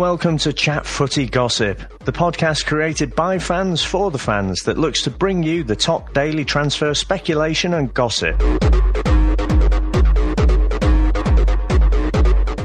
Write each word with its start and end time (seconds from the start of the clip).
Welcome 0.00 0.38
to 0.38 0.54
Chat 0.54 0.86
Footy 0.86 1.26
Gossip, 1.26 1.78
the 2.04 2.12
podcast 2.12 2.64
created 2.64 3.14
by 3.14 3.38
fans 3.38 3.84
for 3.84 4.10
the 4.10 4.16
fans 4.16 4.62
that 4.62 4.78
looks 4.78 5.02
to 5.02 5.10
bring 5.10 5.42
you 5.42 5.62
the 5.62 5.76
top 5.76 6.14
daily 6.14 6.42
transfer 6.42 6.94
speculation 6.94 7.74
and 7.74 7.92
gossip. 7.92 8.40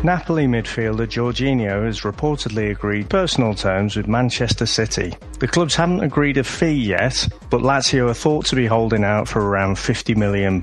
Napoli 0.02 0.48
midfielder 0.48 1.06
Jorginho 1.06 1.86
has 1.86 2.02
reportedly 2.02 2.72
agreed 2.72 3.10
personal 3.10 3.54
terms 3.54 3.98
with 3.98 4.08
Manchester 4.08 4.66
City. 4.66 5.14
The 5.40 5.50
clubs 5.50 5.76
haven't 5.76 6.06
agreed 6.06 6.38
a 6.38 6.44
fee 6.46 6.72
yet, 6.72 7.28
but 7.50 7.60
Lazio 7.60 8.10
are 8.10 8.14
thought 8.14 8.46
to 8.46 8.56
be 8.56 8.66
holding 8.66 9.04
out 9.04 9.28
for 9.28 9.42
around 9.42 9.76
£50 9.76 10.16
million. 10.16 10.62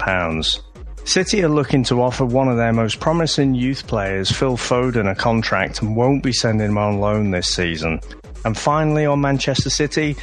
City 1.04 1.42
are 1.42 1.48
looking 1.48 1.82
to 1.84 2.00
offer 2.00 2.24
one 2.24 2.48
of 2.48 2.56
their 2.56 2.72
most 2.72 3.00
promising 3.00 3.54
youth 3.54 3.86
players, 3.86 4.30
Phil 4.30 4.56
Foden, 4.56 5.10
a 5.10 5.14
contract 5.14 5.82
and 5.82 5.96
won't 5.96 6.22
be 6.22 6.32
sending 6.32 6.68
him 6.68 6.78
on 6.78 7.00
loan 7.00 7.30
this 7.30 7.54
season. 7.54 8.00
And 8.44 8.56
finally, 8.56 9.04
on 9.06 9.20
Manchester 9.20 9.70
City, 9.70 10.16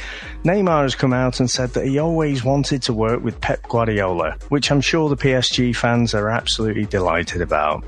Neymar 0.44 0.82
has 0.82 0.94
come 0.94 1.12
out 1.12 1.40
and 1.40 1.50
said 1.50 1.70
that 1.74 1.86
he 1.86 1.98
always 1.98 2.44
wanted 2.44 2.82
to 2.82 2.92
work 2.92 3.22
with 3.22 3.40
Pep 3.40 3.62
Guardiola, 3.68 4.36
which 4.48 4.70
I'm 4.70 4.80
sure 4.80 5.08
the 5.08 5.16
PSG 5.16 5.74
fans 5.76 6.14
are 6.14 6.28
absolutely 6.28 6.86
delighted 6.86 7.40
about. 7.40 7.84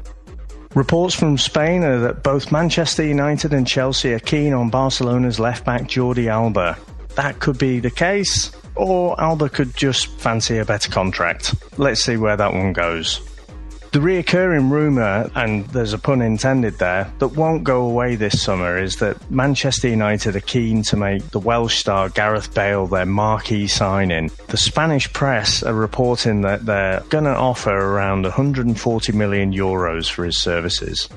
Reports 0.74 1.14
from 1.14 1.36
Spain 1.36 1.82
are 1.82 2.00
that 2.00 2.22
both 2.22 2.50
Manchester 2.52 3.04
United 3.04 3.52
and 3.52 3.66
Chelsea 3.66 4.14
are 4.14 4.20
keen 4.20 4.54
on 4.54 4.70
Barcelona's 4.70 5.38
left 5.38 5.66
back 5.66 5.82
Jordi 5.82 6.28
Alba. 6.28 6.78
That 7.14 7.40
could 7.40 7.58
be 7.58 7.78
the 7.78 7.90
case, 7.90 8.50
or 8.76 9.20
Alba 9.20 9.48
could 9.48 9.76
just 9.76 10.06
fancy 10.18 10.58
a 10.58 10.64
better 10.64 10.90
contract. 10.90 11.54
Let's 11.78 12.02
see 12.02 12.16
where 12.16 12.36
that 12.36 12.52
one 12.52 12.72
goes. 12.72 13.20
The 13.92 13.98
reoccurring 13.98 14.70
rumour, 14.70 15.30
and 15.34 15.66
there's 15.66 15.92
a 15.92 15.98
pun 15.98 16.22
intended 16.22 16.78
there, 16.78 17.12
that 17.18 17.28
won't 17.28 17.62
go 17.62 17.84
away 17.84 18.14
this 18.14 18.42
summer 18.42 18.78
is 18.78 18.96
that 18.96 19.30
Manchester 19.30 19.88
United 19.88 20.34
are 20.34 20.40
keen 20.40 20.82
to 20.84 20.96
make 20.96 21.28
the 21.28 21.38
Welsh 21.38 21.76
star 21.76 22.08
Gareth 22.08 22.54
Bale 22.54 22.86
their 22.86 23.04
marquee 23.04 23.66
signing. 23.66 24.30
The 24.48 24.56
Spanish 24.56 25.12
press 25.12 25.62
are 25.62 25.74
reporting 25.74 26.40
that 26.40 26.64
they're 26.64 27.00
going 27.10 27.24
to 27.24 27.36
offer 27.36 27.70
around 27.70 28.22
140 28.22 29.12
million 29.12 29.52
euros 29.52 30.10
for 30.10 30.24
his 30.24 30.38
services. 30.38 31.10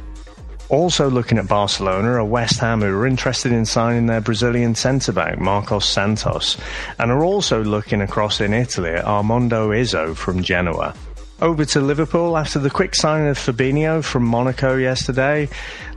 Also 0.69 1.09
looking 1.09 1.37
at 1.37 1.47
Barcelona 1.47 2.13
are 2.13 2.25
West 2.25 2.59
Ham, 2.59 2.81
who 2.81 2.87
are 2.87 3.05
interested 3.05 3.51
in 3.51 3.65
signing 3.65 4.07
their 4.07 4.21
Brazilian 4.21 4.73
centre 4.73 5.11
back 5.11 5.39
Marcos 5.39 5.87
Santos, 5.87 6.57
and 6.97 7.11
are 7.11 7.23
also 7.23 7.63
looking 7.63 8.01
across 8.01 8.41
in 8.41 8.53
Italy 8.53 8.91
at 8.91 9.05
Armando 9.05 9.69
Izzo 9.69 10.15
from 10.15 10.41
Genoa. 10.41 10.95
Over 11.41 11.65
to 11.65 11.81
Liverpool 11.81 12.37
after 12.37 12.59
the 12.59 12.69
quick 12.69 12.95
signing 12.95 13.27
of 13.27 13.37
Fabinho 13.37 14.01
from 14.01 14.23
Monaco 14.23 14.77
yesterday. 14.77 15.49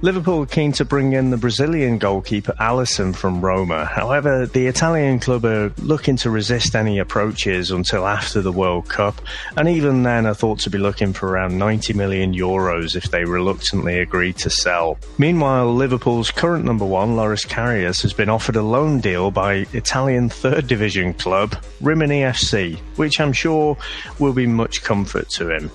Liverpool 0.03 0.45
keen 0.47 0.73
to 0.73 0.85
bring 0.85 1.13
in 1.13 1.31
the 1.31 1.37
Brazilian 1.37 1.99
goalkeeper 1.99 2.55
Alisson 2.59 3.15
from 3.15 3.41
Roma. 3.41 3.85
However, 3.85 4.47
the 4.47 4.67
Italian 4.67 5.21
club 5.21 5.45
are 5.45 5.73
looking 5.79 6.17
to 6.17 6.31
resist 6.31 6.75
any 6.75 6.99
approaches 6.99 7.71
until 7.71 8.09
after 8.09 8.41
the 8.41 8.51
World 8.51 8.89
Cup, 8.89 9.21
and 9.57 9.69
even 9.69 10.03
then 10.03 10.27
are 10.27 10.35
thought 10.35 10.59
to 10.61 10.71
be 10.71 10.79
looking 10.79 11.13
for 11.13 11.29
around 11.29 11.57
90 11.57 11.93
million 11.93 12.35
euros 12.35 12.97
if 12.97 13.13
they 13.13 13.25
reluctantly 13.25 14.01
agree 14.01 14.33
to 14.33 14.51
sell. 14.51 14.99
Meanwhile, 15.19 15.73
Liverpool's 15.73 16.33
current 16.33 16.65
number 16.65 16.85
one, 16.85 17.15
Loris 17.15 17.45
Karius, 17.45 18.03
has 18.03 18.13
been 18.13 18.29
offered 18.29 18.57
a 18.57 18.63
loan 18.63 18.99
deal 18.99 19.31
by 19.31 19.67
Italian 19.73 20.31
third 20.31 20.67
division 20.67 21.15
club 21.15 21.57
Rimini 21.81 22.23
FC, 22.23 22.77
which 22.97 23.21
I'm 23.21 23.33
sure 23.33 23.77
will 24.19 24.33
be 24.33 24.47
much 24.47 24.83
comfort 24.83 25.28
to 25.31 25.51
him. 25.51 25.71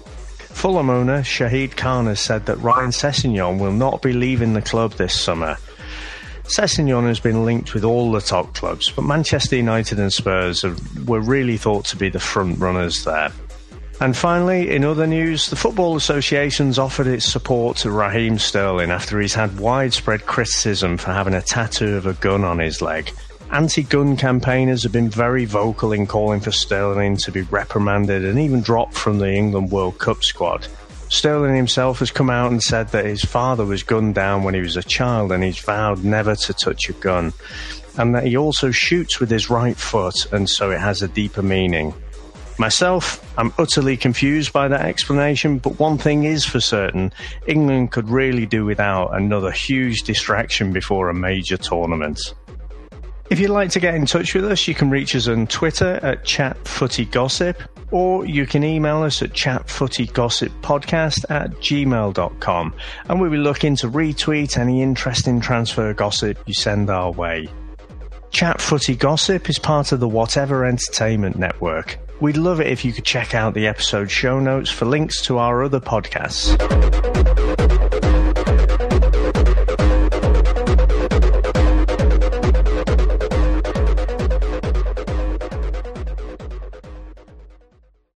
Fulham 0.54 0.90
owner 0.90 1.22
Shahid 1.22 1.76
Khan 1.76 2.06
has 2.06 2.20
said 2.20 2.46
that 2.46 2.58
Ryan 2.58 2.92
Sessegnon 2.92 3.60
will 3.60 3.72
not 3.72 4.02
be 4.02 4.14
leaving 4.14 4.54
the 4.54 4.62
club 4.62 4.94
this 4.94 5.20
summer. 5.20 5.58
Sessegnon 6.44 7.08
has 7.08 7.20
been 7.20 7.46
linked 7.46 7.74
with 7.74 7.84
all 7.84 8.12
the 8.12 8.22
top 8.22 8.54
clubs, 8.54 8.92
but 8.92 9.04
Manchester 9.04 9.56
United 9.56 10.00
and 10.00 10.12
Spurs 10.12 10.64
were 11.06 11.22
really 11.22 11.58
thought 11.58 11.86
to 11.86 11.96
be 11.96 12.10
the 12.10 12.20
front 12.20 12.60
runners 12.60 13.04
there. 13.04 13.32
And 14.02 14.18
finally, 14.18 14.76
in 14.76 14.84
other 14.84 15.08
news, 15.08 15.50
the 15.50 15.56
Football 15.56 15.96
Association's 15.96 16.78
offered 16.78 17.08
its 17.08 17.26
support 17.26 17.78
to 17.78 17.92
Raheem 17.92 18.38
Sterling 18.38 18.92
after 18.92 19.20
he's 19.20 19.34
had 19.34 19.60
widespread 19.60 20.26
criticism 20.26 20.98
for 20.98 21.14
having 21.14 21.34
a 21.34 21.42
tattoo 21.42 21.96
of 21.96 22.06
a 22.06 22.14
gun 22.14 22.44
on 22.44 22.60
his 22.60 22.82
leg. 22.82 23.12
Anti-gun 23.54 24.18
campaigners 24.18 24.82
have 24.82 24.92
been 24.92 25.12
very 25.12 25.46
vocal 25.46 25.92
in 25.92 26.08
calling 26.08 26.40
for 26.40 26.52
Sterling 26.52 27.18
to 27.18 27.32
be 27.32 27.44
reprimanded 27.44 28.26
and 28.26 28.40
even 28.40 28.62
dropped 28.62 28.96
from 28.96 29.20
the 29.20 29.32
England 29.32 29.70
World 29.70 30.00
Cup 30.00 30.24
squad. 30.24 30.66
Sterling 31.10 31.56
himself 31.56 32.00
has 32.00 32.10
come 32.10 32.32
out 32.32 32.50
and 32.50 32.64
said 32.64 32.88
that 32.90 33.06
his 33.06 33.24
father 33.24 33.64
was 33.64 33.84
gunned 33.84 34.16
down 34.16 34.42
when 34.42 34.56
he 34.56 34.60
was 34.60 34.76
a 34.76 34.82
child 34.82 35.32
and 35.32 35.44
he's 35.44 35.60
vowed 35.60 36.04
never 36.04 36.36
to 36.36 36.54
touch 36.56 36.90
a 36.90 36.94
gun. 36.94 37.32
And 37.96 38.16
that 38.16 38.26
he 38.26 38.36
also 38.36 38.72
shoots 38.72 39.20
with 39.20 39.30
his 39.30 39.52
right 39.52 39.78
foot 39.78 40.16
and 40.32 40.50
so 40.50 40.72
it 40.72 40.80
has 40.80 41.04
a 41.04 41.08
deeper 41.08 41.44
meaning. 41.44 41.94
Myself, 42.58 43.24
I'm 43.38 43.54
utterly 43.60 43.98
confused 43.98 44.52
by 44.52 44.68
that 44.68 44.82
explanation, 44.82 45.60
but 45.60 45.78
one 45.78 46.00
thing 46.00 46.24
is 46.24 46.44
for 46.44 46.60
certain 46.60 47.14
England 47.46 47.92
could 47.92 48.10
really 48.10 48.48
do 48.48 48.66
without 48.66 49.16
another 49.16 49.52
huge 49.52 50.02
distraction 50.02 50.74
before 50.74 51.10
a 51.10 51.14
major 51.14 51.58
tournament. 51.58 52.20
If 53.34 53.40
you'd 53.40 53.50
like 53.50 53.72
to 53.72 53.80
get 53.80 53.96
in 53.96 54.06
touch 54.06 54.36
with 54.36 54.46
us, 54.46 54.68
you 54.68 54.76
can 54.76 54.92
reach 54.92 55.16
us 55.16 55.28
on 55.28 55.48
Twitter 55.48 55.96
at 56.04 56.24
chatfootygossip, 56.24 57.56
or 57.90 58.28
you 58.28 58.46
can 58.46 58.64
email 58.64 59.02
us 59.02 59.24
at 59.24 59.32
chatfootygossippodcast 59.32 61.26
at 61.32 61.50
gmail.com, 61.54 62.76
and 63.10 63.20
we'll 63.20 63.32
be 63.32 63.38
looking 63.38 63.76
to 63.78 63.90
retweet 63.90 64.56
any 64.56 64.84
interesting 64.84 65.42
transfer 65.42 65.96
gossip 65.96 66.38
you 66.46 66.54
send 66.54 66.92
our 66.92 67.12
way. 67.12 67.50
Chat 68.30 68.62
Footy 68.62 68.96
Gossip 68.96 69.50
is 69.50 69.58
part 69.58 69.92
of 69.92 70.00
the 70.00 70.08
Whatever 70.08 70.64
Entertainment 70.64 71.36
Network. 71.36 71.98
We'd 72.22 72.38
love 72.38 72.62
it 72.62 72.68
if 72.68 72.86
you 72.86 72.94
could 72.94 73.04
check 73.04 73.34
out 73.34 73.56
the 73.56 73.66
episode 73.66 74.12
show 74.12 74.40
notes 74.40 74.70
for 74.70 74.86
links 74.86 75.24
to 75.24 75.40
our 75.40 75.64
other 75.64 75.80
podcasts. 75.80 76.54